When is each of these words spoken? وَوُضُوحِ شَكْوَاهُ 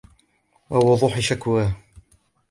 وَوُضُوحِ 0.69 1.19
شَكْوَاهُ 1.19 1.73